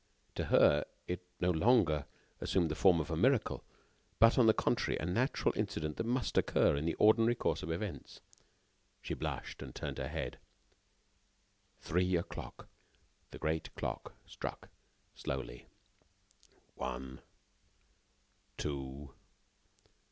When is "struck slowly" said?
14.25-15.67